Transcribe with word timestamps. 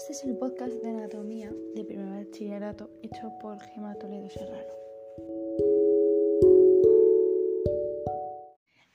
Este 0.00 0.14
es 0.14 0.24
el 0.24 0.38
podcast 0.38 0.72
de 0.82 0.88
anatomía 0.88 1.52
de 1.74 1.84
primer 1.84 2.24
bachillerato 2.24 2.88
hecho 3.02 3.34
por 3.38 3.60
Gemma 3.60 3.94
Toledo 3.96 4.30
Serrano. 4.30 4.72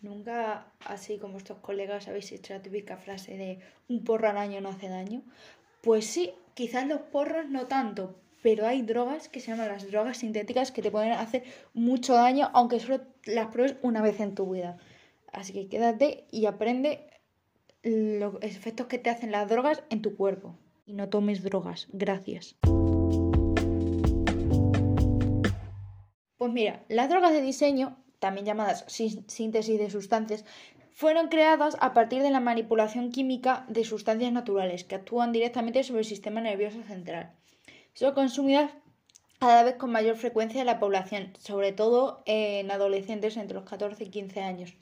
Nunca, 0.02 0.74
así 0.84 1.20
como 1.20 1.38
estos 1.38 1.60
colegas, 1.60 2.08
habéis 2.08 2.32
hecho 2.32 2.56
la 2.56 2.64
típica 2.64 2.98
frase 2.98 3.38
de 3.38 3.60
un 3.88 4.04
porro 4.04 4.30
al 4.30 4.38
año 4.38 4.62
no 4.62 4.70
hace 4.70 4.90
daño. 4.90 5.22
Pues 5.82 6.08
sí, 6.08 6.34
quizás 6.56 6.88
los 6.88 7.02
porros 7.02 7.48
no 7.50 7.68
tanto, 7.68 8.16
pero 8.42 8.66
hay 8.66 8.82
drogas 8.82 9.30
que 9.30 9.42
se 9.42 9.52
llaman 9.52 9.68
las 9.68 9.92
drogas 9.92 10.18
sintéticas 10.18 10.72
que 10.72 10.82
te 10.82 10.90
pueden 10.90 11.12
hacer 11.12 11.44
mucho 11.76 12.16
daño, 12.16 12.50
aunque 12.56 12.80
solo 12.80 13.02
las 13.26 13.50
pruebes 13.50 13.76
una 13.84 14.02
vez 14.02 14.20
en 14.22 14.34
tu 14.34 14.52
vida. 14.52 14.78
Así 15.32 15.54
que 15.54 15.70
quédate 15.70 16.26
y 16.32 16.48
aprende 16.48 17.12
los 17.84 18.42
efectos 18.42 18.88
que 18.88 18.98
te 18.98 19.12
hacen 19.12 19.30
las 19.30 19.48
drogas 19.48 19.84
en 19.92 20.02
tu 20.02 20.16
cuerpo. 20.16 20.58
Y 20.86 20.94
no 20.94 21.10
tomes 21.10 21.44
drogas. 21.44 21.88
Gracias. 21.92 22.56
Pues 26.38 26.54
mira, 26.54 26.84
las 26.90 27.10
drogas 27.10 27.32
de 27.32 27.42
diseño, 27.42 27.98
también 28.20 28.46
llamadas 28.46 28.86
síntesis 28.88 29.80
de 29.80 29.90
sustancias, 29.90 30.46
fueron 30.92 31.28
creadas 31.28 31.76
a 31.82 31.94
partir 31.94 32.22
de 32.22 32.30
la 32.30 32.40
manipulación 32.40 33.12
química 33.12 33.66
de 33.68 33.84
sustancias 33.84 34.32
naturales 34.32 34.84
que 34.84 34.96
actúan 34.96 35.32
directamente 35.32 35.84
sobre 35.84 36.02
el 36.02 36.06
sistema 36.06 36.40
nervioso 36.40 36.84
central. 36.84 37.34
Son 37.94 38.14
consumidas 38.14 38.72
cada 39.40 39.64
vez 39.64 39.76
con 39.76 39.92
mayor 39.92 40.16
frecuencia 40.16 40.62
en 40.62 40.68
la 40.68 40.80
población, 40.80 41.34
sobre 41.38 41.72
todo 41.72 42.24
en 42.26 42.72
adolescentes 42.72 43.38
entre 43.38 43.56
los 43.56 43.66
14 43.66 44.04
y 44.04 44.10
15 44.10 44.42
años. 44.42 44.74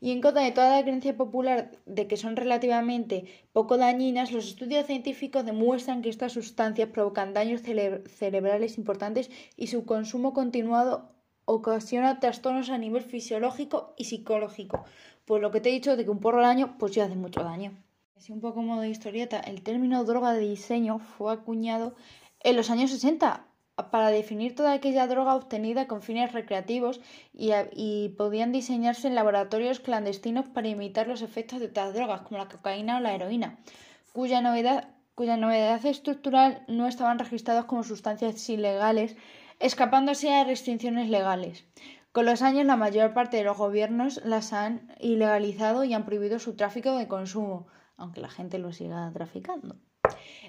Y 0.00 0.12
en 0.12 0.20
contra 0.20 0.42
de 0.42 0.52
toda 0.52 0.76
la 0.76 0.82
creencia 0.82 1.16
popular 1.16 1.72
de 1.86 2.06
que 2.06 2.16
son 2.16 2.36
relativamente 2.36 3.24
poco 3.52 3.76
dañinas, 3.78 4.30
los 4.30 4.46
estudios 4.46 4.86
científicos 4.86 5.44
demuestran 5.44 6.02
que 6.02 6.08
estas 6.08 6.32
sustancias 6.32 6.90
provocan 6.90 7.34
daños 7.34 7.62
cerebrales 7.62 8.78
importantes 8.78 9.30
y 9.56 9.66
su 9.66 9.84
consumo 9.84 10.32
continuado 10.32 11.10
ocasiona 11.46 12.20
trastornos 12.20 12.70
a 12.70 12.78
nivel 12.78 13.02
fisiológico 13.02 13.94
y 13.96 14.04
psicológico. 14.04 14.84
Pues 15.24 15.42
lo 15.42 15.50
que 15.50 15.60
te 15.60 15.70
he 15.70 15.72
dicho 15.72 15.96
de 15.96 16.04
que 16.04 16.10
un 16.10 16.20
porro 16.20 16.38
al 16.38 16.44
año, 16.44 16.76
pues 16.78 16.92
ya 16.92 17.04
hace 17.04 17.16
mucho 17.16 17.42
daño. 17.42 17.72
Así 18.16 18.32
un 18.32 18.40
poco 18.40 18.62
modo 18.62 18.82
de 18.82 18.90
historieta, 18.90 19.40
el 19.40 19.62
término 19.62 20.04
droga 20.04 20.32
de 20.32 20.40
diseño 20.40 20.98
fue 20.98 21.32
acuñado 21.32 21.94
en 22.40 22.56
los 22.56 22.70
años 22.70 22.90
60 22.90 23.48
para 23.90 24.10
definir 24.10 24.54
toda 24.54 24.72
aquella 24.72 25.06
droga 25.06 25.36
obtenida 25.36 25.86
con 25.86 26.02
fines 26.02 26.32
recreativos 26.32 27.00
y, 27.32 28.08
podían 28.16 28.52
diseñarse 28.52 29.06
en 29.06 29.14
laboratorios 29.14 29.80
clandestinos 29.80 30.46
para 30.48 30.68
imitar 30.68 31.06
los 31.06 31.22
efectos 31.22 31.60
de 31.60 31.66
otras 31.66 31.94
drogas, 31.94 32.22
como 32.22 32.38
la 32.38 32.48
cocaína 32.48 32.96
o 32.96 33.00
la 33.00 33.14
heroína, 33.14 33.58
cuya 34.12 34.40
novedad, 34.40 34.88
cuya 35.14 35.36
novedad 35.36 35.84
estructural 35.86 36.64
no 36.66 36.86
estaban 36.88 37.18
registrados 37.18 37.66
como 37.66 37.84
sustancias 37.84 38.48
ilegales, 38.50 39.16
escapándose 39.60 40.34
a 40.34 40.44
restricciones 40.44 41.08
legales. 41.08 41.64
Con 42.12 42.26
los 42.26 42.42
años, 42.42 42.66
la 42.66 42.76
mayor 42.76 43.12
parte 43.14 43.36
de 43.36 43.44
los 43.44 43.56
gobiernos 43.56 44.20
las 44.24 44.52
han 44.52 44.92
ilegalizado 44.98 45.84
y 45.84 45.94
han 45.94 46.04
prohibido 46.04 46.40
su 46.40 46.56
tráfico 46.56 46.96
de 46.96 47.06
consumo, 47.06 47.68
aunque 47.96 48.20
la 48.20 48.28
gente 48.28 48.58
lo 48.58 48.72
siga 48.72 49.10
traficando. 49.12 49.76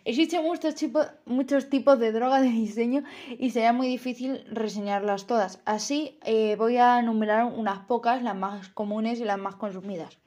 Existen 0.06 0.44
muchos 0.44 0.76
tipos, 0.76 1.08
muchos 1.26 1.70
tipos 1.70 2.00
de 2.00 2.12
drogas 2.12 2.42
de 2.42 2.50
diseño 2.50 3.04
y 3.38 3.52
sería 3.52 3.74
muy 3.74 3.88
difícil 3.88 4.44
reseñarlas 4.52 5.28
todas. 5.28 5.62
Así 5.66 6.20
eh, 6.24 6.56
voy 6.58 6.78
a 6.78 7.00
enumerar 7.00 7.46
unas 7.46 7.80
pocas, 7.80 8.24
las 8.24 8.36
más 8.36 8.70
comunes 8.70 9.20
y 9.20 9.26
las 9.26 9.38
más 9.38 9.56
consumidas. 9.56 10.18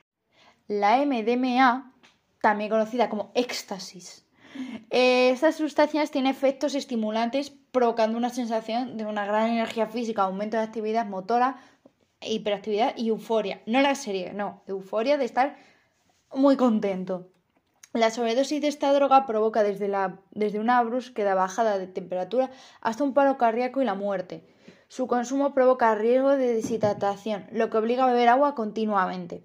La 0.68 1.04
MDMA, 1.04 1.92
también 2.40 2.70
conocida 2.70 3.08
como 3.08 3.30
éxtasis. 3.34 4.26
Eh, 4.90 5.30
estas 5.30 5.56
sustancias 5.56 6.10
tienen 6.10 6.30
efectos 6.30 6.74
estimulantes 6.74 7.50
provocando 7.50 8.18
una 8.18 8.30
sensación 8.30 8.96
de 8.96 9.06
una 9.06 9.24
gran 9.24 9.50
energía 9.50 9.86
física, 9.86 10.22
aumento 10.22 10.56
de 10.56 10.62
actividad 10.62 11.06
motora, 11.06 11.56
hiperactividad 12.20 12.94
y 12.96 13.08
euforia. 13.08 13.62
No 13.66 13.80
la 13.80 13.94
serie, 13.94 14.32
no, 14.32 14.62
euforia 14.66 15.16
de 15.16 15.24
estar 15.24 15.56
muy 16.32 16.56
contento. 16.56 17.30
La 17.92 18.10
sobredosis 18.10 18.60
de 18.62 18.68
esta 18.68 18.92
droga 18.92 19.26
provoca 19.26 19.62
desde, 19.62 19.88
la, 19.88 20.18
desde 20.30 20.58
una 20.58 20.82
brusca 20.82 21.34
bajada 21.34 21.78
de 21.78 21.86
temperatura 21.86 22.50
hasta 22.80 23.04
un 23.04 23.12
paro 23.12 23.36
cardíaco 23.36 23.82
y 23.82 23.84
la 23.84 23.94
muerte. 23.94 24.46
Su 24.88 25.06
consumo 25.06 25.52
provoca 25.52 25.94
riesgo 25.94 26.30
de 26.30 26.54
deshidratación, 26.54 27.46
lo 27.52 27.68
que 27.68 27.78
obliga 27.78 28.04
a 28.04 28.06
beber 28.06 28.28
agua 28.28 28.54
continuamente. 28.54 29.44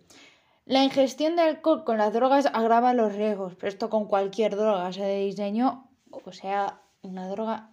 La 0.65 0.83
ingestión 0.83 1.35
de 1.35 1.43
alcohol 1.43 1.83
con 1.85 1.97
las 1.97 2.13
drogas 2.13 2.45
agrava 2.47 2.93
los 2.93 3.15
riesgos, 3.15 3.55
pero 3.55 3.69
esto 3.69 3.89
con 3.89 4.07
cualquier 4.07 4.55
droga, 4.55 4.91
sea 4.91 5.07
de 5.07 5.25
diseño 5.25 5.89
o 6.09 6.31
sea 6.31 6.81
una 7.01 7.27
droga 7.29 7.69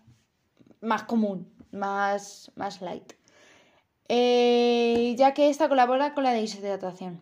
más 0.80 1.04
común, 1.04 1.52
más, 1.72 2.52
más 2.56 2.80
light. 2.80 3.14
Eh, 4.08 5.14
ya 5.16 5.34
que 5.34 5.48
esta 5.48 5.68
colabora 5.68 6.14
con 6.14 6.24
la 6.24 6.32
deshidratación. 6.32 7.20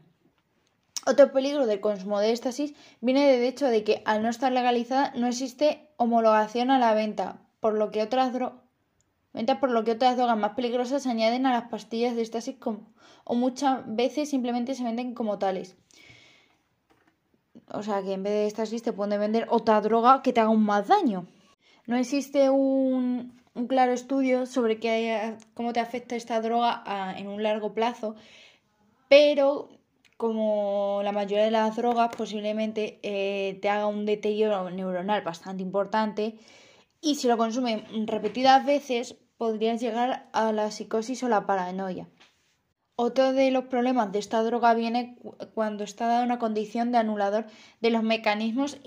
Otro 1.04 1.32
peligro 1.32 1.66
del 1.66 1.80
consumo 1.80 2.20
de 2.20 2.30
éxtasis 2.30 2.74
viene 3.00 3.26
del 3.26 3.42
hecho 3.42 3.66
de 3.66 3.82
que, 3.82 4.02
al 4.04 4.22
no 4.22 4.28
estar 4.28 4.52
legalizada, 4.52 5.12
no 5.16 5.26
existe 5.26 5.88
homologación 5.96 6.70
a 6.70 6.78
la 6.78 6.94
venta, 6.94 7.40
por 7.58 7.74
lo 7.74 7.90
que 7.90 8.02
otras, 8.02 8.32
por 9.60 9.70
lo 9.70 9.82
que 9.82 9.92
otras 9.92 10.16
drogas 10.16 10.38
más 10.38 10.54
peligrosas 10.54 11.02
se 11.02 11.10
añaden 11.10 11.46
a 11.46 11.52
las 11.52 11.68
pastillas 11.70 12.14
de 12.14 12.22
éxtasis 12.22 12.56
o 13.24 13.34
muchas 13.34 13.82
veces 13.86 14.30
simplemente 14.30 14.74
se 14.76 14.84
venden 14.84 15.14
como 15.14 15.38
tales. 15.38 15.76
O 17.72 17.82
sea 17.82 18.02
que 18.02 18.12
en 18.12 18.22
vez 18.22 18.32
de 18.32 18.46
éxtasis 18.46 18.82
te 18.82 18.92
pueden 18.92 19.18
vender 19.18 19.46
otra 19.50 19.80
droga 19.80 20.22
que 20.22 20.32
te 20.32 20.40
haga 20.40 20.50
un 20.50 20.64
más 20.64 20.86
daño. 20.86 21.26
No 21.86 21.96
existe 21.96 22.48
un, 22.48 23.40
claro 23.68 23.92
estudio 23.92 24.46
sobre 24.46 24.78
qué, 24.78 25.36
cómo 25.54 25.72
te 25.72 25.80
afecta 25.80 26.14
esta 26.14 26.40
droga 26.40 26.84
en 27.16 27.26
un 27.26 27.42
largo 27.42 27.74
plazo, 27.74 28.14
pero 29.08 29.68
como 30.22 31.00
la 31.02 31.10
mayoría 31.10 31.44
de 31.44 31.50
las 31.50 31.74
drogas, 31.74 32.14
posiblemente 32.16 33.00
eh, 33.02 33.58
te 33.60 33.68
haga 33.68 33.88
un 33.88 34.06
deterioro 34.06 34.70
neuronal 34.70 35.22
bastante 35.22 35.64
importante 35.64 36.36
y 37.00 37.16
si 37.16 37.26
lo 37.26 37.36
consumen 37.36 38.06
repetidas 38.06 38.64
veces 38.64 39.16
podrías 39.36 39.80
llegar 39.80 40.30
a 40.32 40.52
la 40.52 40.70
psicosis 40.70 41.24
o 41.24 41.28
la 41.28 41.44
paranoia. 41.44 42.08
Otro 42.94 43.32
de 43.32 43.50
los 43.50 43.64
problemas 43.64 44.12
de 44.12 44.20
esta 44.20 44.44
droga 44.44 44.74
viene 44.74 45.18
cuando 45.54 45.82
está 45.82 46.06
dada 46.06 46.22
una 46.22 46.38
condición 46.38 46.92
de 46.92 46.98
anulador 46.98 47.46
de 47.80 47.90
los 47.90 48.04
mecanismos 48.04 48.78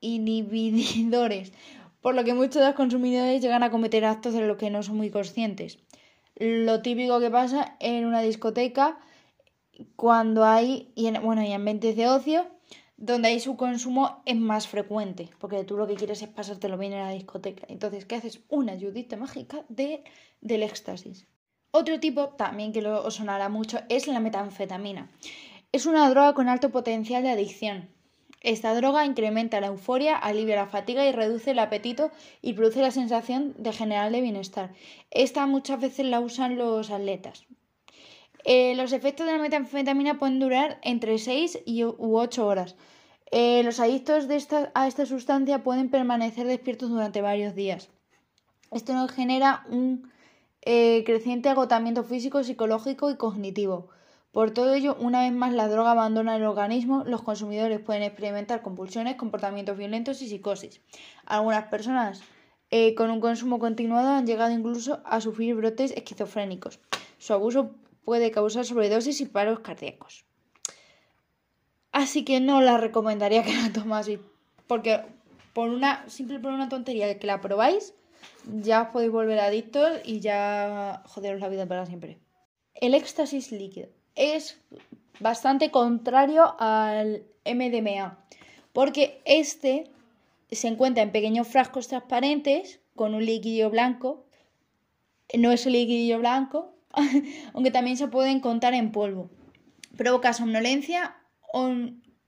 inhibidores, 0.00 1.52
por 2.00 2.14
lo 2.14 2.22
que 2.22 2.34
muchos 2.34 2.62
de 2.62 2.66
los 2.66 2.76
consumidores 2.76 3.42
llegan 3.42 3.64
a 3.64 3.72
cometer 3.72 4.04
actos 4.04 4.34
de 4.34 4.46
los 4.46 4.56
que 4.56 4.70
no 4.70 4.84
son 4.84 4.98
muy 4.98 5.10
conscientes. 5.10 5.80
Lo 6.36 6.80
típico 6.80 7.18
que 7.18 7.32
pasa 7.32 7.74
en 7.80 8.04
una 8.06 8.20
discoteca 8.20 9.00
cuando 9.96 10.44
hay, 10.44 10.92
y 10.94 11.06
en, 11.06 11.22
bueno, 11.22 11.42
y 11.42 11.52
ambientes 11.52 11.96
de 11.96 12.08
ocio, 12.08 12.46
donde 12.96 13.28
hay 13.28 13.40
su 13.40 13.56
consumo 13.56 14.22
es 14.24 14.36
más 14.36 14.68
frecuente, 14.68 15.30
porque 15.38 15.64
tú 15.64 15.76
lo 15.76 15.86
que 15.86 15.94
quieres 15.94 16.22
es 16.22 16.28
pasártelo 16.28 16.78
bien 16.78 16.92
en 16.92 17.00
la 17.00 17.10
discoteca. 17.10 17.66
Entonces, 17.68 18.04
¿qué 18.04 18.16
haces? 18.16 18.40
Una 18.48 18.72
ayudita 18.72 19.16
mágica 19.16 19.64
de, 19.68 20.04
del 20.40 20.62
éxtasis. 20.62 21.26
Otro 21.70 21.98
tipo, 21.98 22.28
también 22.28 22.72
que 22.72 22.82
lo, 22.82 23.04
os 23.04 23.14
sonará 23.14 23.48
mucho, 23.48 23.80
es 23.88 24.06
la 24.06 24.20
metanfetamina. 24.20 25.10
Es 25.72 25.86
una 25.86 26.08
droga 26.08 26.32
con 26.34 26.48
alto 26.48 26.70
potencial 26.70 27.24
de 27.24 27.30
adicción. 27.30 27.88
Esta 28.40 28.74
droga 28.74 29.06
incrementa 29.06 29.60
la 29.60 29.68
euforia, 29.68 30.16
alivia 30.16 30.54
la 30.54 30.66
fatiga 30.66 31.04
y 31.06 31.12
reduce 31.12 31.52
el 31.52 31.58
apetito 31.58 32.10
y 32.42 32.52
produce 32.52 32.82
la 32.82 32.90
sensación 32.90 33.54
de 33.58 33.72
general 33.72 34.12
de 34.12 34.20
bienestar. 34.20 34.72
Esta 35.10 35.46
muchas 35.46 35.80
veces 35.80 36.06
la 36.06 36.20
usan 36.20 36.58
los 36.58 36.90
atletas, 36.90 37.46
eh, 38.44 38.74
los 38.76 38.92
efectos 38.92 39.24
de 39.24 39.32
la 39.32 39.38
metanfetamina 39.38 40.18
pueden 40.18 40.38
durar 40.38 40.78
entre 40.82 41.18
6 41.18 41.60
y, 41.64 41.84
u 41.84 41.96
8 41.98 42.46
horas. 42.46 42.76
Eh, 43.30 43.62
los 43.64 43.80
adictos 43.80 44.28
de 44.28 44.36
esta, 44.36 44.70
a 44.74 44.86
esta 44.86 45.06
sustancia 45.06 45.64
pueden 45.64 45.88
permanecer 45.88 46.46
despiertos 46.46 46.90
durante 46.90 47.22
varios 47.22 47.54
días. 47.54 47.88
Esto 48.70 48.92
nos 48.92 49.10
genera 49.10 49.64
un 49.70 50.10
eh, 50.60 51.04
creciente 51.06 51.48
agotamiento 51.48 52.04
físico, 52.04 52.44
psicológico 52.44 53.10
y 53.10 53.16
cognitivo. 53.16 53.88
Por 54.30 54.50
todo 54.50 54.74
ello, 54.74 54.96
una 55.00 55.22
vez 55.22 55.32
más 55.32 55.54
la 55.54 55.68
droga 55.68 55.92
abandona 55.92 56.36
el 56.36 56.44
organismo, 56.44 57.04
los 57.04 57.22
consumidores 57.22 57.80
pueden 57.80 58.02
experimentar 58.02 58.62
compulsiones, 58.62 59.14
comportamientos 59.14 59.78
violentos 59.78 60.20
y 60.22 60.28
psicosis. 60.28 60.80
Algunas 61.24 61.64
personas 61.68 62.22
con 62.96 63.08
un 63.10 63.20
consumo 63.20 63.60
continuado 63.60 64.08
han 64.08 64.26
llegado 64.26 64.50
incluso 64.50 65.00
a 65.04 65.20
sufrir 65.20 65.54
brotes 65.54 65.92
esquizofrénicos. 65.92 66.80
Su 67.18 67.32
abuso 67.32 67.76
puede 68.04 68.30
causar 68.30 68.64
sobredosis 68.64 69.20
y 69.20 69.26
paros 69.26 69.60
cardíacos. 69.60 70.24
Así 71.92 72.24
que 72.24 72.40
no 72.40 72.60
la 72.60 72.76
recomendaría 72.76 73.44
que 73.44 73.54
la 73.54 73.72
tomáis 73.72 74.18
porque 74.66 75.00
por 75.52 75.68
una 75.68 76.08
simple 76.08 76.38
por 76.38 76.52
una 76.52 76.68
tontería 76.68 77.18
que 77.18 77.26
la 77.26 77.40
probáis 77.40 77.94
ya 78.44 78.82
os 78.82 78.88
podéis 78.88 79.12
volver 79.12 79.38
adictos 79.38 80.00
y 80.04 80.20
ya 80.20 81.02
joderos 81.06 81.40
la 81.40 81.48
vida 81.48 81.66
para 81.66 81.86
siempre. 81.86 82.18
El 82.74 82.94
éxtasis 82.94 83.52
líquido 83.52 83.88
es 84.14 84.58
bastante 85.20 85.70
contrario 85.70 86.54
al 86.58 87.24
MDMA 87.44 88.18
porque 88.72 89.22
este 89.24 89.90
se 90.50 90.68
encuentra 90.68 91.02
en 91.02 91.12
pequeños 91.12 91.48
frascos 91.48 91.88
transparentes 91.88 92.80
con 92.94 93.14
un 93.14 93.24
líquido 93.24 93.70
blanco. 93.70 94.24
No 95.36 95.52
es 95.52 95.66
el 95.66 95.72
líquido 95.72 96.18
blanco, 96.18 96.73
aunque 97.52 97.70
también 97.70 97.96
se 97.96 98.08
puede 98.08 98.30
encontrar 98.30 98.74
en 98.74 98.92
polvo. 98.92 99.30
Provoca 99.96 100.32
somnolencia, 100.32 101.16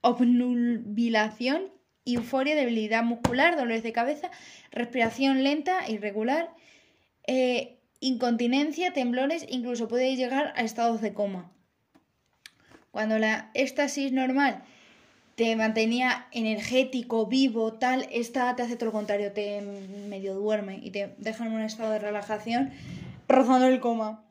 obnubilación, 0.00 1.72
euforia, 2.04 2.54
debilidad 2.54 3.02
muscular, 3.02 3.56
dolores 3.56 3.82
de 3.82 3.92
cabeza, 3.92 4.30
respiración 4.70 5.42
lenta, 5.42 5.88
irregular, 5.88 6.50
eh, 7.26 7.80
incontinencia, 8.00 8.92
temblores, 8.92 9.44
incluso 9.48 9.88
puede 9.88 10.14
llegar 10.16 10.52
a 10.56 10.62
estados 10.62 11.00
de 11.00 11.12
coma. 11.12 11.50
Cuando 12.92 13.18
la 13.18 13.50
éxtasis 13.54 14.12
normal 14.12 14.62
te 15.34 15.54
mantenía 15.54 16.28
energético, 16.32 17.26
vivo, 17.26 17.74
tal, 17.74 18.06
esta 18.10 18.56
te 18.56 18.62
hace 18.62 18.76
todo 18.76 18.86
lo 18.86 18.92
contrario, 18.92 19.32
te 19.32 19.60
medio 20.08 20.34
duerme 20.34 20.78
y 20.82 20.90
te 20.90 21.14
deja 21.18 21.44
en 21.44 21.52
un 21.52 21.60
estado 21.60 21.92
de 21.92 21.98
relajación 21.98 22.70
rozando 23.28 23.66
el 23.66 23.80
coma. 23.80 24.25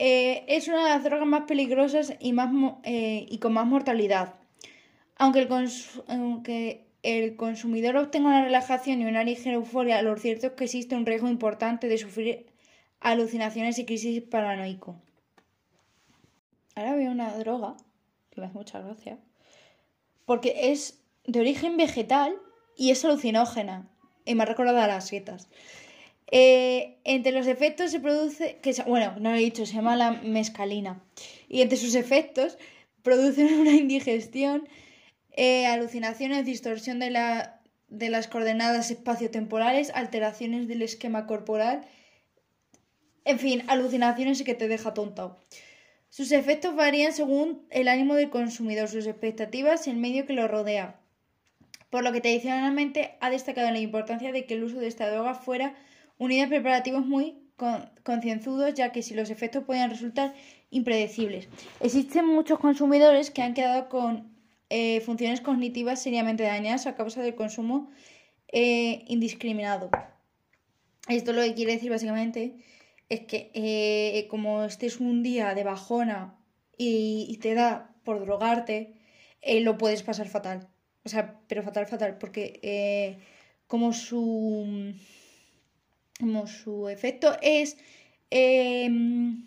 Eh, 0.00 0.44
es 0.46 0.68
una 0.68 0.84
de 0.84 0.90
las 0.90 1.02
drogas 1.02 1.26
más 1.26 1.42
peligrosas 1.42 2.14
y, 2.20 2.32
más, 2.32 2.50
eh, 2.84 3.26
y 3.28 3.38
con 3.38 3.52
más 3.52 3.66
mortalidad. 3.66 4.36
Aunque 5.16 5.40
el, 5.40 5.48
aunque 6.06 6.86
el 7.02 7.34
consumidor 7.34 7.96
obtenga 7.96 8.28
una 8.28 8.44
relajación 8.44 9.02
y 9.02 9.06
una 9.06 9.24
ligera 9.24 9.56
euforia, 9.56 10.00
lo 10.02 10.16
cierto 10.16 10.46
es 10.46 10.52
que 10.52 10.64
existe 10.64 10.94
un 10.94 11.04
riesgo 11.04 11.28
importante 11.28 11.88
de 11.88 11.98
sufrir 11.98 12.46
alucinaciones 13.00 13.78
y 13.80 13.86
crisis 13.86 14.22
paranoico. 14.22 14.96
Ahora 16.76 16.94
veo 16.94 17.10
una 17.10 17.36
droga 17.36 17.76
que 18.30 18.40
me 18.40 18.46
hace 18.46 18.56
mucha 18.56 18.80
gracia 18.80 19.18
porque 20.28 20.70
es 20.70 21.00
de 21.26 21.40
origen 21.40 21.78
vegetal 21.78 22.36
y 22.76 22.90
es 22.90 23.02
alucinógena. 23.02 23.88
Y 24.26 24.34
me 24.34 24.42
ha 24.42 24.46
recordado 24.46 24.78
a 24.78 24.86
las 24.86 25.08
setas. 25.08 25.48
Eh, 26.30 26.98
entre 27.04 27.32
los 27.32 27.46
efectos 27.46 27.90
se 27.90 28.00
produce, 28.00 28.58
que 28.60 28.74
bueno, 28.86 29.14
no 29.18 29.30
lo 29.30 29.36
he 29.36 29.40
dicho, 29.40 29.64
se 29.64 29.74
llama 29.74 29.96
la 29.96 30.12
mescalina. 30.12 31.02
Y 31.48 31.62
entre 31.62 31.78
sus 31.78 31.94
efectos 31.94 32.58
producen 33.02 33.52
una 33.60 33.72
indigestión, 33.72 34.68
eh, 35.30 35.66
alucinaciones, 35.66 36.44
distorsión 36.44 36.98
de, 36.98 37.10
la, 37.10 37.60
de 37.88 38.10
las 38.10 38.28
coordenadas 38.28 38.90
espaciotemporales, 38.90 39.90
alteraciones 39.94 40.68
del 40.68 40.82
esquema 40.82 41.26
corporal, 41.26 41.86
en 43.24 43.38
fin, 43.38 43.62
alucinaciones 43.68 44.42
que 44.42 44.54
te 44.54 44.68
deja 44.68 44.94
tontado. 44.94 45.38
Sus 46.10 46.32
efectos 46.32 46.74
varían 46.74 47.12
según 47.12 47.66
el 47.70 47.88
ánimo 47.88 48.14
del 48.14 48.30
consumidor, 48.30 48.88
sus 48.88 49.06
expectativas 49.06 49.86
y 49.86 49.90
el 49.90 49.96
medio 49.96 50.24
que 50.24 50.32
lo 50.32 50.48
rodea. 50.48 50.98
Por 51.90 52.02
lo 52.02 52.12
que 52.12 52.22
tradicionalmente 52.22 53.16
ha 53.20 53.30
destacado 53.30 53.70
la 53.70 53.78
importancia 53.78 54.32
de 54.32 54.46
que 54.46 54.54
el 54.54 54.64
uso 54.64 54.78
de 54.78 54.88
esta 54.88 55.10
droga 55.10 55.34
fuera 55.34 55.74
unido 56.18 56.44
a 56.44 56.48
preparativos 56.48 57.06
muy 57.06 57.38
concienzudos, 58.04 58.74
ya 58.74 58.92
que 58.92 59.02
si 59.02 59.14
los 59.14 59.30
efectos 59.30 59.64
podían 59.64 59.90
resultar 59.90 60.34
impredecibles. 60.70 61.48
Existen 61.80 62.26
muchos 62.26 62.58
consumidores 62.58 63.30
que 63.30 63.42
han 63.42 63.54
quedado 63.54 63.88
con 63.88 64.30
eh, 64.70 65.00
funciones 65.00 65.40
cognitivas 65.40 66.00
seriamente 66.00 66.44
dañadas 66.44 66.86
a 66.86 66.94
causa 66.94 67.22
del 67.22 67.34
consumo 67.34 67.90
eh, 68.52 69.04
indiscriminado. 69.08 69.90
Esto 71.08 71.32
lo 71.32 71.42
que 71.42 71.54
quiere 71.54 71.72
decir 71.72 71.90
básicamente 71.90 72.64
es 73.08 73.20
que 73.20 73.50
eh, 73.54 74.26
como 74.28 74.64
estés 74.64 75.00
un 75.00 75.22
día 75.22 75.54
de 75.54 75.64
bajona 75.64 76.38
y, 76.76 77.38
te 77.42 77.54
da 77.54 77.94
por 78.04 78.20
drogarte, 78.24 78.94
eh, 79.42 79.60
lo 79.62 79.78
puedes 79.78 80.02
pasar 80.02 80.28
fatal. 80.28 80.68
O 81.04 81.08
sea, 81.08 81.40
pero 81.48 81.62
fatal, 81.62 81.86
fatal, 81.86 82.18
porque 82.18 83.18
como 83.66 83.92
su 83.92 84.94
su 86.46 86.88
efecto 86.88 87.36
es 87.42 87.76
em, 88.30 89.46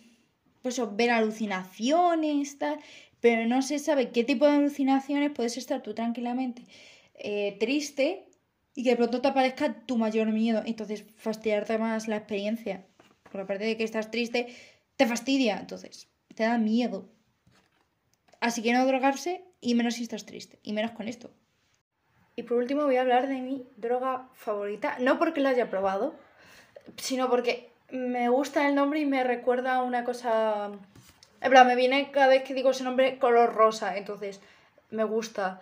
pues 0.62 0.81
ver 0.95 1.12
alucinaciones, 1.12 2.57
tal, 2.57 2.79
pero 3.19 3.45
no 3.47 3.62
se 3.62 3.79
sabe 3.79 4.12
qué 4.12 4.23
tipo 4.23 4.45
de 4.45 4.53
alucinaciones 4.53 5.31
puedes 5.31 5.57
estar 5.57 5.81
tú 5.81 5.94
tranquilamente 5.94 6.63
triste 7.59 8.27
y 8.73 8.83
que 8.83 8.91
de 8.91 8.95
pronto 8.95 9.21
te 9.21 9.27
aparezca 9.27 9.85
tu 9.85 9.97
mayor 9.97 10.31
miedo, 10.31 10.63
entonces 10.65 11.06
fastidiarte 11.18 11.77
más 11.77 12.07
la 12.07 12.18
experiencia. 12.18 12.85
Porque 13.23 13.41
aparte 13.41 13.65
de 13.65 13.77
que 13.77 13.83
estás 13.83 14.12
triste, 14.12 14.47
te 14.95 15.06
fastidia, 15.06 15.57
entonces 15.59 16.07
te 16.35 16.44
da 16.44 16.57
miedo. 16.57 17.09
Así 18.39 18.62
que 18.62 18.73
no 18.73 18.85
drogarse 18.85 19.44
y 19.59 19.75
menos 19.75 19.95
si 19.95 20.03
estás 20.03 20.25
triste, 20.25 20.59
y 20.63 20.73
menos 20.73 20.91
con 20.91 21.07
esto. 21.07 21.31
Y 22.35 22.44
por 22.44 22.57
último 22.57 22.85
voy 22.85 22.95
a 22.95 23.01
hablar 23.01 23.27
de 23.27 23.41
mi 23.41 23.68
droga 23.77 24.29
favorita, 24.33 24.97
no 25.00 25.19
porque 25.19 25.41
la 25.41 25.50
haya 25.50 25.69
probado, 25.69 26.15
sino 26.98 27.30
porque 27.30 27.69
me 27.92 28.30
gusta 28.30 28.68
el 28.68 28.75
nombre 28.75 29.00
y 29.00 29.06
me 29.06 29.24
recuerda 29.24 29.75
a 29.75 29.83
una 29.83 30.04
cosa... 30.04 30.69
En 31.42 31.50
plan, 31.50 31.66
me 31.68 31.75
viene 31.75 32.12
cada 32.12 32.28
vez 32.28 32.44
que 32.44 32.54
digo 32.54 32.69
ese 32.69 32.83
nombre 32.83 33.18
color 33.18 33.54
rosa, 33.54 33.98
entonces 33.98 34.42
me 34.92 35.04
gusta, 35.04 35.60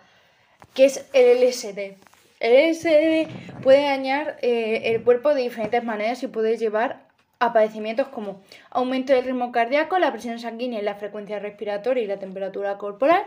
que 0.74 0.84
es 0.84 1.06
el 1.14 1.42
LSD. 1.42 1.96
El 2.40 2.70
LSD 2.70 3.62
puede 3.62 3.84
dañar 3.84 4.38
eh, 4.42 4.82
el 4.84 5.02
cuerpo 5.02 5.34
de 5.34 5.42
diferentes 5.42 5.82
maneras 5.82 6.22
y 6.22 6.26
puede 6.26 6.58
llevar 6.58 7.00
a 7.38 7.54
padecimientos 7.54 8.08
como 8.08 8.42
aumento 8.70 9.14
del 9.14 9.24
ritmo 9.24 9.50
cardíaco, 9.50 9.98
la 9.98 10.12
presión 10.12 10.38
sanguínea 10.38 10.80
y 10.80 10.84
la 10.84 10.96
frecuencia 10.96 11.38
respiratoria 11.38 12.04
y 12.04 12.06
la 12.06 12.18
temperatura 12.18 12.76
corporal, 12.76 13.24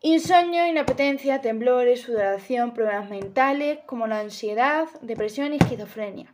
insomnio, 0.00 0.66
inapetencia, 0.66 1.40
temblores, 1.40 2.02
sudoración, 2.02 2.72
problemas 2.72 3.10
mentales 3.10 3.80
como 3.86 4.06
la 4.06 4.20
ansiedad, 4.20 4.86
depresión 5.00 5.52
y 5.52 5.56
esquizofrenia. 5.56 6.32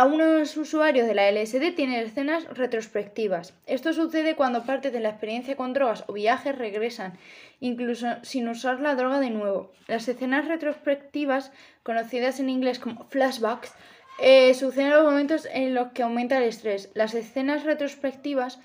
Algunos 0.00 0.56
usuarios 0.56 1.06
de 1.06 1.14
la 1.14 1.30
LSD 1.30 1.74
tienen 1.76 2.00
escenas 2.00 2.44
retrospectivas. 2.56 3.52
Esto 3.66 3.92
sucede 3.92 4.34
cuando 4.34 4.64
parte 4.64 4.90
de 4.90 4.98
la 4.98 5.10
experiencia 5.10 5.56
con 5.56 5.74
drogas 5.74 6.04
o 6.06 6.14
viajes 6.14 6.56
regresan, 6.56 7.18
incluso 7.60 8.06
sin 8.22 8.48
usar 8.48 8.80
la 8.80 8.94
droga 8.94 9.20
de 9.20 9.28
nuevo. 9.28 9.72
Las 9.88 10.08
escenas 10.08 10.48
retrospectivas, 10.48 11.52
conocidas 11.82 12.40
en 12.40 12.48
inglés 12.48 12.78
como 12.78 13.04
flashbacks, 13.10 13.74
eh, 14.22 14.54
suceden 14.54 14.88
los 14.88 15.04
momentos 15.04 15.46
en 15.52 15.74
los 15.74 15.92
que 15.92 16.02
aumenta 16.02 16.38
el 16.38 16.44
estrés. 16.44 16.88
Las 16.94 17.12
escenas 17.12 17.64
retrospectivas 17.64 18.58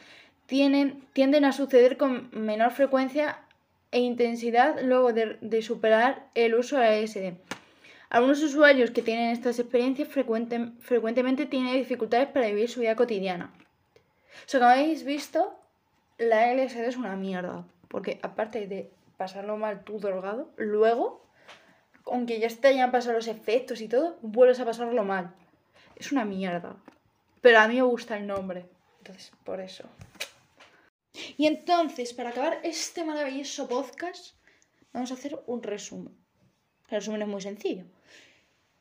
tienden 0.46 1.44
a 1.44 1.52
suceder 1.52 1.98
con 1.98 2.30
menor 2.32 2.72
frecuencia 2.72 3.40
e 3.92 4.00
intensidad 4.00 4.78
luego 4.82 5.12
de, 5.12 5.62
superar 5.62 6.28
el 6.34 6.56
uso 6.56 6.78
de 6.78 7.04
LSD. 7.04 7.55
Algunos 8.10 8.42
usuarios 8.44 8.92
que 8.92 9.02
tienen 9.02 9.32
estas 9.32 9.60
experiencias 9.60 10.08
frecuentemente 10.08 11.46
tienen 11.46 11.74
dificultades 11.74 12.28
para 12.30 12.48
vivir 12.48 12.70
su 12.70 12.80
vida 12.80 12.96
cotidiana. 12.96 13.52
O 14.46 14.48
sea, 14.48 14.60
como 14.60 14.72
habéis 14.72 15.04
visto, 15.04 15.60
la 16.18 16.54
LSD 16.54 16.88
es 16.88 16.98
una 16.98 17.16
mierda. 17.16 17.66
Porque 17.88 18.20
aparte 18.22 18.68
de 18.68 18.92
pasarlo 19.18 19.58
mal 19.58 19.84
tú 19.84 20.00
drogado, 20.00 20.52
luego, 20.58 21.26
aunque 22.06 22.40
ya 22.40 22.50
te 22.50 22.68
hayan 22.68 22.92
pasado 22.92 23.16
los 23.16 23.28
efectos 23.28 23.82
y 23.82 23.88
todo, 23.88 24.18
vuelves 24.22 24.60
a 24.60 24.66
pasarlo 24.66 25.04
mal. 25.04 25.34
Es 25.96 26.12
una 26.12 26.26
mierda. 26.26 26.76
Pero 27.42 27.60
a 27.60 27.68
mí 27.68 27.76
me 27.76 27.82
gusta 27.84 28.18
el 28.18 28.28
nombre. 28.28 28.66
Entonces, 29.00 29.32
por 29.44 29.60
eso. 29.60 29.84
Y 31.38 31.48
entonces, 31.48 32.14
para 32.14 32.30
acabar 32.30 32.60
este 32.64 33.04
maravilloso 33.04 33.68
podcast, 33.68 34.36
vamos 34.94 35.12
a 35.12 35.14
hacer 35.16 35.40
un 35.48 35.64
resumen. 35.64 36.25
El 36.90 36.98
resumen 37.00 37.22
es 37.24 37.28
muy 37.28 37.42
sencillo. 37.42 37.84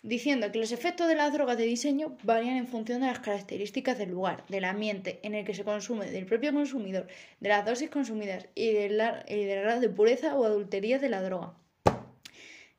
Diciendo 0.02 0.52
que 0.52 0.58
los 0.58 0.73
efectos 0.73 1.08
de 1.08 1.14
las 1.14 1.32
drogas 1.32 1.56
de 1.56 1.64
diseño 1.64 2.18
varían 2.23 2.56
en 2.56 2.68
función 2.68 3.00
de 3.00 3.06
las 3.06 3.20
características 3.20 3.96
del 3.96 4.11
lugar, 4.11 4.44
del 4.49 4.66
ambiente 4.66 5.18
en 5.23 5.34
el 5.34 5.46
que 5.46 5.54
se 5.54 5.64
consume, 5.64 6.11
del 6.11 6.26
propio 6.26 6.52
consumidor, 6.52 7.06
de 7.40 7.49
las 7.49 7.64
dosis 7.64 7.88
consumidas 7.88 8.46
y 8.54 8.73
del 8.73 8.96
grado 8.99 9.80
de 9.80 9.88
pureza 9.88 10.34
o 10.34 10.44
adultería 10.44 10.99
de 10.99 11.08
la 11.08 11.23
droga. 11.23 11.54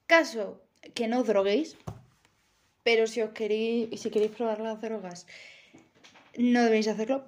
Caso 0.05 0.61
que 0.93 1.07
no 1.07 1.23
droguéis, 1.23 1.77
pero 2.83 3.07
si 3.07 3.21
os 3.21 3.31
queréis, 3.31 3.99
si 3.99 4.11
queréis 4.11 4.31
probar 4.31 4.59
las 4.59 4.79
drogas, 4.79 5.25
no 6.37 6.63
debéis 6.63 6.87
hacerlo. 6.87 7.25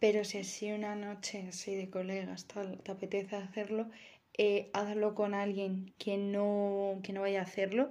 Pero 0.00 0.24
si 0.24 0.38
así 0.38 0.72
una 0.72 0.94
noche 0.94 1.46
así 1.48 1.74
de 1.74 1.88
colegas 1.88 2.46
tal, 2.46 2.78
te 2.82 2.92
apetece 2.92 3.36
hacerlo, 3.36 3.90
eh, 4.42 4.70
hazlo 4.72 5.14
con 5.14 5.34
alguien 5.34 5.92
que 5.98 6.16
no, 6.16 7.00
que 7.02 7.12
no 7.12 7.20
vaya 7.20 7.40
a 7.40 7.42
hacerlo. 7.42 7.90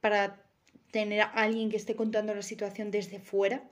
Para 0.00 0.42
tener 0.90 1.20
a 1.20 1.26
alguien 1.26 1.70
que 1.70 1.76
esté 1.76 1.94
contando 1.94 2.34
la 2.34 2.42
situación 2.42 2.90
desde 2.90 3.20
fuera. 3.20 3.62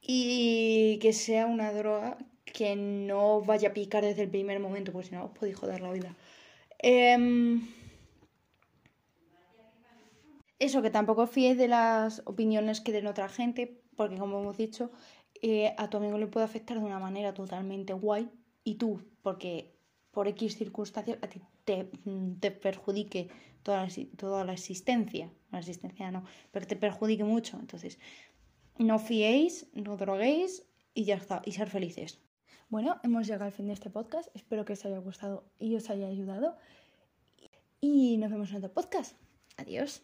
Y 0.00 0.98
que 1.02 1.12
sea 1.12 1.44
una 1.44 1.70
droga 1.70 2.16
que 2.46 2.76
no 2.76 3.42
vaya 3.42 3.68
a 3.68 3.74
picar 3.74 4.04
desde 4.04 4.22
el 4.22 4.30
primer 4.30 4.58
momento, 4.58 4.90
porque 4.90 5.08
si 5.08 5.14
no 5.14 5.26
os 5.26 5.32
podéis 5.32 5.58
joder 5.58 5.82
la 5.82 5.92
vida. 5.92 6.16
Eh, 6.78 7.60
eso, 10.58 10.80
que 10.80 10.90
tampoco 10.90 11.26
fíes 11.26 11.58
de 11.58 11.68
las 11.68 12.22
opiniones 12.24 12.80
que 12.80 12.92
den 12.92 13.06
otra 13.06 13.28
gente, 13.28 13.82
porque 13.96 14.16
como 14.16 14.40
hemos 14.40 14.56
dicho, 14.56 14.90
eh, 15.42 15.74
a 15.76 15.90
tu 15.90 15.98
amigo 15.98 16.16
le 16.16 16.26
puede 16.26 16.46
afectar 16.46 16.78
de 16.78 16.86
una 16.86 16.98
manera 16.98 17.34
totalmente 17.34 17.92
guay 17.92 18.30
y 18.64 18.76
tú, 18.76 19.02
porque 19.20 19.75
por 20.16 20.28
X 20.28 20.56
circunstancias 20.56 21.18
a 21.20 21.28
ti 21.28 21.42
te, 21.66 21.90
mm, 22.06 22.36
te 22.40 22.50
perjudique 22.50 23.28
toda 23.62 23.84
la, 23.84 23.92
toda 24.16 24.44
la 24.46 24.54
existencia, 24.54 25.30
la 25.52 25.58
existencia 25.58 26.10
no, 26.10 26.24
pero 26.52 26.66
te 26.66 26.74
perjudique 26.74 27.22
mucho. 27.22 27.58
Entonces, 27.60 27.98
no 28.78 28.98
fiéis, 28.98 29.66
no 29.74 29.98
droguéis 29.98 30.64
y 30.94 31.04
ya 31.04 31.16
está, 31.16 31.42
y 31.44 31.52
ser 31.52 31.68
felices. 31.68 32.18
Bueno, 32.70 32.98
hemos 33.02 33.26
llegado 33.26 33.44
al 33.44 33.52
fin 33.52 33.66
de 33.66 33.74
este 33.74 33.90
podcast. 33.90 34.34
Espero 34.34 34.64
que 34.64 34.72
os 34.72 34.86
haya 34.86 35.00
gustado 35.00 35.44
y 35.58 35.76
os 35.76 35.90
haya 35.90 36.06
ayudado. 36.06 36.56
Y 37.82 38.16
nos 38.16 38.30
vemos 38.30 38.48
en 38.52 38.56
otro 38.56 38.72
podcast. 38.72 39.18
Adiós. 39.58 40.02